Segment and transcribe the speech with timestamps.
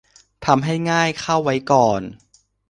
[0.45, 2.01] ทำให้ง่ายเข้าไว้ก่อน